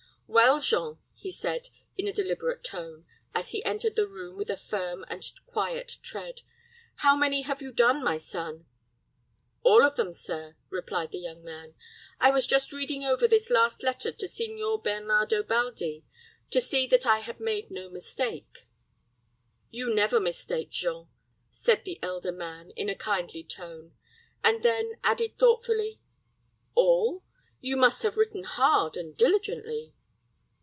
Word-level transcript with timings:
"Well, 0.33 0.61
Jean," 0.61 0.97
he 1.13 1.29
said, 1.29 1.67
in 1.97 2.07
a 2.07 2.13
deliberate 2.13 2.63
tone, 2.63 3.05
as 3.35 3.49
he 3.51 3.61
entered 3.65 3.97
the 3.97 4.07
room 4.07 4.37
with 4.37 4.49
a 4.49 4.55
firm 4.55 5.03
and 5.09 5.21
quiet 5.45 5.97
tread, 6.01 6.39
"how 6.95 7.17
many 7.17 7.41
have 7.41 7.61
you 7.61 7.73
done, 7.73 8.01
my 8.01 8.15
son?" 8.15 8.65
"All 9.61 9.83
of 9.83 9.97
them, 9.97 10.13
sir," 10.13 10.55
replied 10.69 11.11
the 11.11 11.19
young 11.19 11.43
man. 11.43 11.73
"I 12.17 12.29
was 12.31 12.47
just 12.47 12.71
reading 12.71 13.03
over 13.03 13.27
this 13.27 13.49
last 13.49 13.83
letter 13.83 14.09
to 14.13 14.25
Signor 14.25 14.81
Bernardo 14.81 15.43
Baldi, 15.43 16.05
to 16.49 16.61
see 16.61 16.87
that 16.87 17.05
I 17.05 17.19
had 17.19 17.41
made 17.41 17.69
no 17.69 17.89
mistake." 17.89 18.67
"You 19.69 19.93
never 19.93 20.21
mistake, 20.21 20.69
Jean," 20.69 21.09
said 21.49 21.83
the 21.83 21.99
elder 22.01 22.31
man, 22.31 22.71
in 22.77 22.87
a 22.87 22.95
kindly 22.95 23.43
tone; 23.43 23.97
and 24.45 24.63
then 24.63 24.93
added, 25.03 25.37
thoughtfully, 25.37 25.99
"All? 26.73 27.21
You 27.59 27.75
must 27.75 28.01
have 28.03 28.15
written 28.15 28.45
hard, 28.45 28.95
and 28.95 29.17
diligently." 29.17 29.93